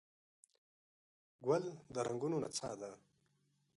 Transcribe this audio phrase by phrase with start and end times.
[1.45, 1.63] ګل
[1.93, 2.91] د رنګونو نڅا ده.